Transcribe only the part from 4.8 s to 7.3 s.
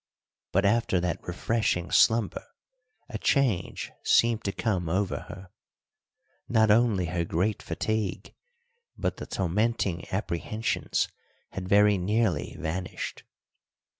over her. Not only her